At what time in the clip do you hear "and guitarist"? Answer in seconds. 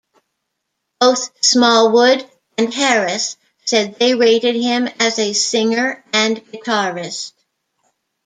6.11-7.33